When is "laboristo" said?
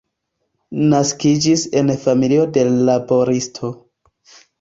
2.89-3.71